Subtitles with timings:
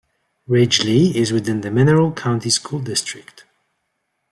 [0.49, 3.45] Ridgeley is within the Mineral County School District.